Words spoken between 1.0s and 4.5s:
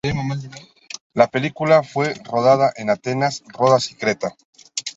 La película fue rodada en Atenas, Rodas y Creta.